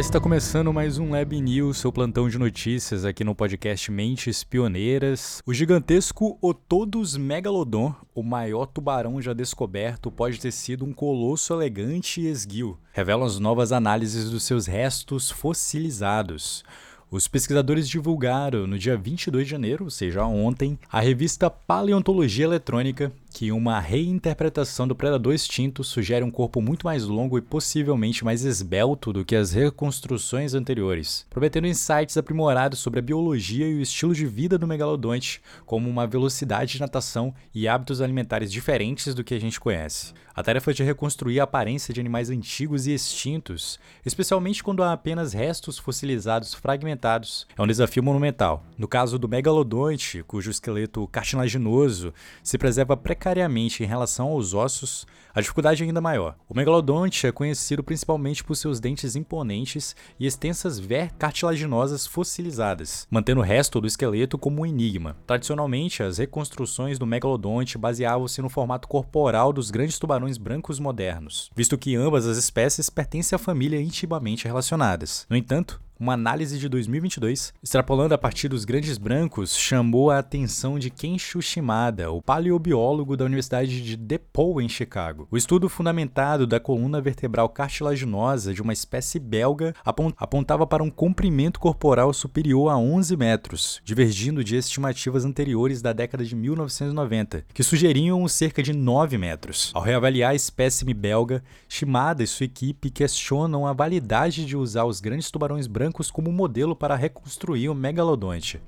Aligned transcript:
está 0.00 0.18
começando 0.18 0.72
mais 0.72 0.96
um 0.96 1.10
Lab 1.10 1.38
News, 1.38 1.76
seu 1.76 1.92
plantão 1.92 2.26
de 2.26 2.38
notícias 2.38 3.04
aqui 3.04 3.22
no 3.22 3.34
podcast 3.34 3.92
Mentes 3.92 4.42
Pioneiras. 4.42 5.42
O 5.44 5.52
gigantesco 5.52 6.38
Otodus 6.40 7.18
megalodon, 7.18 7.94
o 8.14 8.22
maior 8.22 8.64
tubarão 8.64 9.20
já 9.20 9.34
descoberto, 9.34 10.10
pode 10.10 10.40
ter 10.40 10.52
sido 10.52 10.86
um 10.86 10.94
colosso 10.94 11.52
elegante 11.52 12.22
e 12.22 12.28
esguio. 12.28 12.78
Revelam 12.92 13.26
as 13.26 13.38
novas 13.38 13.72
análises 13.72 14.30
dos 14.30 14.42
seus 14.44 14.66
restos 14.66 15.30
fossilizados. 15.30 16.64
Os 17.10 17.28
pesquisadores 17.28 17.86
divulgaram 17.86 18.66
no 18.66 18.78
dia 18.78 18.96
22 18.96 19.44
de 19.44 19.50
janeiro, 19.50 19.84
ou 19.84 19.90
seja, 19.90 20.24
ontem, 20.24 20.78
a 20.90 21.00
revista 21.00 21.50
Paleontologia 21.50 22.46
Eletrônica, 22.46 23.12
que 23.32 23.52
uma 23.52 23.78
reinterpretação 23.80 24.86
do 24.86 24.94
predador 24.94 25.32
extinto 25.32 25.82
sugere 25.84 26.24
um 26.24 26.30
corpo 26.30 26.60
muito 26.60 26.84
mais 26.84 27.04
longo 27.04 27.38
e 27.38 27.42
possivelmente 27.42 28.24
mais 28.24 28.44
esbelto 28.44 29.12
do 29.12 29.24
que 29.24 29.36
as 29.36 29.52
reconstruções 29.52 30.54
anteriores, 30.54 31.26
prometendo 31.30 31.66
insights 31.66 32.16
aprimorados 32.16 32.80
sobre 32.80 32.98
a 32.98 33.02
biologia 33.02 33.68
e 33.68 33.74
o 33.74 33.80
estilo 33.80 34.14
de 34.14 34.26
vida 34.26 34.58
do 34.58 34.66
megalodonte, 34.66 35.40
como 35.64 35.88
uma 35.88 36.06
velocidade 36.06 36.74
de 36.74 36.80
natação 36.80 37.34
e 37.54 37.68
hábitos 37.68 38.00
alimentares 38.00 38.52
diferentes 38.52 39.14
do 39.14 39.24
que 39.24 39.34
a 39.34 39.40
gente 39.40 39.60
conhece. 39.60 40.12
A 40.34 40.42
tarefa 40.42 40.72
de 40.72 40.82
reconstruir 40.82 41.40
a 41.40 41.44
aparência 41.44 41.92
de 41.92 42.00
animais 42.00 42.30
antigos 42.30 42.86
e 42.86 42.94
extintos, 42.94 43.78
especialmente 44.06 44.62
quando 44.62 44.82
há 44.82 44.92
apenas 44.92 45.32
restos 45.32 45.76
fossilizados 45.76 46.54
fragmentados, 46.54 47.46
é 47.58 47.60
um 47.60 47.66
desafio 47.66 48.02
monumental. 48.02 48.64
No 48.78 48.88
caso 48.88 49.18
do 49.18 49.28
megalodonte, 49.28 50.22
cujo 50.22 50.50
esqueleto 50.50 51.06
cartilaginoso 51.08 52.14
se 52.42 52.56
preserva 52.56 52.96
precariamente 53.20 53.84
em 53.84 53.86
relação 53.86 54.28
aos 54.28 54.54
ossos, 54.54 55.06
a 55.34 55.42
dificuldade 55.42 55.82
é 55.82 55.86
ainda 55.86 56.00
maior. 56.00 56.36
O 56.48 56.56
megalodonte 56.56 57.26
é 57.26 57.30
conhecido 57.30 57.84
principalmente 57.84 58.42
por 58.42 58.56
seus 58.56 58.80
dentes 58.80 59.14
imponentes 59.14 59.94
e 60.18 60.26
extensas 60.26 60.78
ver 60.78 61.12
cartilaginosas 61.18 62.06
fossilizadas, 62.06 63.06
mantendo 63.10 63.42
o 63.42 63.44
resto 63.44 63.78
do 63.78 63.86
esqueleto 63.86 64.38
como 64.38 64.62
um 64.62 64.66
enigma. 64.66 65.16
Tradicionalmente, 65.26 66.02
as 66.02 66.16
reconstruções 66.16 66.98
do 66.98 67.06
megalodonte 67.06 67.76
baseavam-se 67.76 68.40
no 68.40 68.48
formato 68.48 68.88
corporal 68.88 69.52
dos 69.52 69.70
grandes 69.70 69.98
tubarões 69.98 70.38
brancos 70.38 70.80
modernos, 70.80 71.50
visto 71.54 71.76
que 71.76 71.94
ambas 71.94 72.26
as 72.26 72.38
espécies 72.38 72.88
pertencem 72.88 73.36
à 73.36 73.38
família 73.38 73.80
intimamente 73.80 74.46
relacionadas. 74.46 75.26
No 75.28 75.36
entanto, 75.36 75.78
uma 76.00 76.14
análise 76.14 76.58
de 76.58 76.66
2022, 76.66 77.52
extrapolando 77.62 78.14
a 78.14 78.18
partir 78.18 78.48
dos 78.48 78.64
grandes 78.64 78.96
brancos, 78.96 79.54
chamou 79.54 80.10
a 80.10 80.18
atenção 80.18 80.78
de 80.78 80.88
Kensho 80.88 81.42
Shimada, 81.42 82.10
o 82.10 82.22
paleobiólogo 82.22 83.18
da 83.18 83.26
Universidade 83.26 83.82
de 83.82 83.98
DePaul, 83.98 84.62
em 84.62 84.68
Chicago. 84.68 85.28
O 85.30 85.36
estudo 85.36 85.68
fundamentado 85.68 86.46
da 86.46 86.58
coluna 86.58 87.02
vertebral 87.02 87.50
cartilaginosa 87.50 88.54
de 88.54 88.62
uma 88.62 88.72
espécie 88.72 89.18
belga 89.18 89.74
apontava 89.84 90.66
para 90.66 90.82
um 90.82 90.88
comprimento 90.90 91.60
corporal 91.60 92.14
superior 92.14 92.70
a 92.70 92.78
11 92.78 93.14
metros, 93.18 93.82
divergindo 93.84 94.42
de 94.42 94.56
estimativas 94.56 95.26
anteriores 95.26 95.82
da 95.82 95.92
década 95.92 96.24
de 96.24 96.34
1990, 96.34 97.44
que 97.52 97.62
sugeriam 97.62 98.26
cerca 98.26 98.62
de 98.62 98.72
9 98.72 99.18
metros. 99.18 99.70
Ao 99.74 99.82
reavaliar 99.82 100.30
a 100.30 100.34
espécime 100.34 100.94
belga, 100.94 101.42
Shimada 101.68 102.22
e 102.22 102.26
sua 102.26 102.46
equipe 102.46 102.88
questionam 102.88 103.66
a 103.66 103.74
validade 103.74 104.46
de 104.46 104.56
usar 104.56 104.86
os 104.86 104.98
grandes 104.98 105.30
tubarões 105.30 105.66
brancos 105.66 105.89
brancos 105.90 106.10
como 106.10 106.30
modelo 106.30 106.76
para 106.76 106.94
reconstruir 106.94 107.68
o 107.68 107.74
megalodonte. 107.74 108.62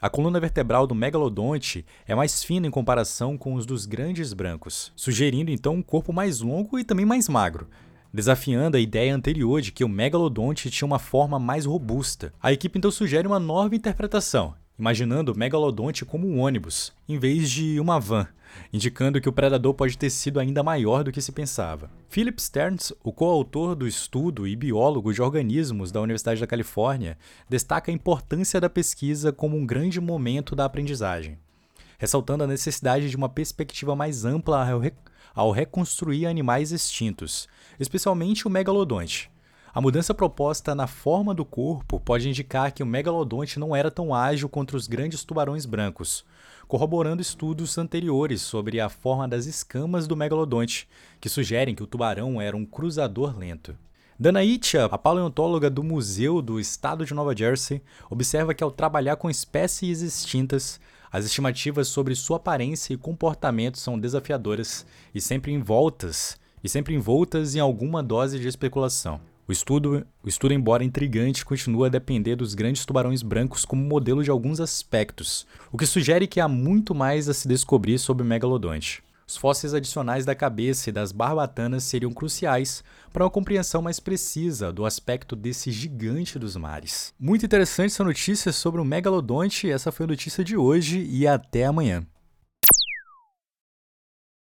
A 0.00 0.08
coluna 0.08 0.38
vertebral 0.38 0.86
do 0.86 0.94
megalodonte 0.94 1.84
é 2.06 2.14
mais 2.14 2.44
fina 2.44 2.68
em 2.68 2.70
comparação 2.70 3.36
com 3.36 3.54
os 3.54 3.66
dos 3.66 3.84
grandes 3.84 4.32
brancos, 4.32 4.92
sugerindo 4.94 5.50
então 5.50 5.74
um 5.74 5.82
corpo 5.82 6.12
mais 6.12 6.40
longo 6.40 6.78
e 6.78 6.84
também 6.84 7.04
mais 7.04 7.28
magro, 7.28 7.68
desafiando 8.14 8.76
a 8.76 8.80
ideia 8.80 9.14
anterior 9.14 9.60
de 9.60 9.72
que 9.72 9.84
o 9.84 9.88
megalodonte 9.88 10.70
tinha 10.70 10.86
uma 10.86 10.98
forma 11.00 11.38
mais 11.38 11.66
robusta. 11.66 12.32
A 12.40 12.52
equipe 12.52 12.78
então 12.78 12.90
sugere 12.90 13.26
uma 13.26 13.40
nova 13.40 13.74
interpretação, 13.74 14.54
imaginando 14.82 15.30
o 15.30 15.38
megalodonte 15.38 16.04
como 16.04 16.26
um 16.26 16.40
ônibus, 16.40 16.92
em 17.08 17.16
vez 17.16 17.48
de 17.48 17.78
uma 17.78 18.00
van, 18.00 18.26
indicando 18.72 19.20
que 19.20 19.28
o 19.28 19.32
predador 19.32 19.74
pode 19.74 19.96
ter 19.96 20.10
sido 20.10 20.40
ainda 20.40 20.60
maior 20.60 21.04
do 21.04 21.12
que 21.12 21.22
se 21.22 21.30
pensava. 21.30 21.88
Philip 22.08 22.42
Stearns, 22.42 22.92
o 23.00 23.12
coautor 23.12 23.76
do 23.76 23.86
estudo 23.86 24.44
e 24.44 24.56
biólogo 24.56 25.14
de 25.14 25.22
organismos 25.22 25.92
da 25.92 26.00
Universidade 26.00 26.40
da 26.40 26.48
Califórnia, 26.48 27.16
destaca 27.48 27.92
a 27.92 27.94
importância 27.94 28.60
da 28.60 28.68
pesquisa 28.68 29.30
como 29.32 29.56
um 29.56 29.64
grande 29.64 30.00
momento 30.00 30.56
da 30.56 30.64
aprendizagem, 30.64 31.38
ressaltando 31.96 32.42
a 32.42 32.48
necessidade 32.48 33.08
de 33.08 33.14
uma 33.16 33.28
perspectiva 33.28 33.94
mais 33.94 34.24
ampla 34.24 34.68
ao 35.32 35.52
reconstruir 35.52 36.26
animais 36.26 36.72
extintos, 36.72 37.48
especialmente 37.78 38.48
o 38.48 38.50
megalodonte. 38.50 39.30
A 39.74 39.80
mudança 39.80 40.12
proposta 40.12 40.74
na 40.74 40.86
forma 40.86 41.32
do 41.32 41.46
corpo 41.46 41.98
pode 41.98 42.28
indicar 42.28 42.72
que 42.72 42.82
o 42.82 42.86
megalodonte 42.86 43.58
não 43.58 43.74
era 43.74 43.90
tão 43.90 44.14
ágil 44.14 44.46
contra 44.46 44.76
os 44.76 44.86
grandes 44.86 45.24
tubarões 45.24 45.64
brancos, 45.64 46.26
corroborando 46.68 47.22
estudos 47.22 47.78
anteriores 47.78 48.42
sobre 48.42 48.78
a 48.80 48.90
forma 48.90 49.26
das 49.26 49.46
escamas 49.46 50.06
do 50.06 50.14
megalodonte, 50.14 50.86
que 51.18 51.28
sugerem 51.30 51.74
que 51.74 51.82
o 51.82 51.86
tubarão 51.86 52.38
era 52.38 52.54
um 52.54 52.66
cruzador 52.66 53.34
lento. 53.34 53.74
Dana 54.20 54.44
Itcha, 54.44 54.84
a 54.84 54.98
paleontóloga 54.98 55.70
do 55.70 55.82
Museu 55.82 56.42
do 56.42 56.60
Estado 56.60 57.06
de 57.06 57.14
Nova 57.14 57.34
Jersey, 57.34 57.80
observa 58.10 58.52
que 58.52 58.62
ao 58.62 58.70
trabalhar 58.70 59.16
com 59.16 59.30
espécies 59.30 60.02
extintas, 60.02 60.78
as 61.10 61.24
estimativas 61.24 61.88
sobre 61.88 62.14
sua 62.14 62.36
aparência 62.36 62.92
e 62.92 62.98
comportamento 62.98 63.78
são 63.78 63.98
desafiadoras 63.98 64.84
e 65.14 65.20
sempre 65.20 65.50
envoltas, 65.50 66.38
e 66.62 66.68
sempre 66.68 66.94
envoltas 66.94 67.54
em 67.54 67.58
alguma 67.58 68.02
dose 68.02 68.38
de 68.38 68.46
especulação. 68.46 69.31
O 69.46 69.50
estudo, 69.50 70.06
o 70.22 70.28
estudo, 70.28 70.54
embora 70.54 70.84
intrigante, 70.84 71.44
continua 71.44 71.88
a 71.88 71.90
depender 71.90 72.36
dos 72.36 72.54
grandes 72.54 72.86
tubarões 72.86 73.22
brancos 73.22 73.64
como 73.64 73.82
modelo 73.82 74.22
de 74.22 74.30
alguns 74.30 74.60
aspectos, 74.60 75.46
o 75.72 75.76
que 75.76 75.84
sugere 75.84 76.28
que 76.28 76.40
há 76.40 76.46
muito 76.46 76.94
mais 76.94 77.28
a 77.28 77.34
se 77.34 77.48
descobrir 77.48 77.98
sobre 77.98 78.22
o 78.22 78.26
megalodonte. 78.26 79.02
Os 79.26 79.36
fósseis 79.36 79.74
adicionais 79.74 80.24
da 80.24 80.34
cabeça 80.34 80.90
e 80.90 80.92
das 80.92 81.10
barbatanas 81.10 81.82
seriam 81.82 82.12
cruciais 82.12 82.84
para 83.12 83.24
uma 83.24 83.30
compreensão 83.30 83.82
mais 83.82 83.98
precisa 83.98 84.72
do 84.72 84.86
aspecto 84.86 85.34
desse 85.34 85.72
gigante 85.72 86.38
dos 86.38 86.54
mares. 86.54 87.12
Muito 87.18 87.44
interessante 87.44 87.92
essa 87.92 88.04
notícia 88.04 88.52
sobre 88.52 88.80
o 88.80 88.84
megalodonte, 88.84 89.70
essa 89.70 89.90
foi 89.90 90.04
a 90.04 90.08
notícia 90.08 90.44
de 90.44 90.56
hoje 90.56 91.04
e 91.10 91.26
até 91.26 91.64
amanhã. 91.64 92.06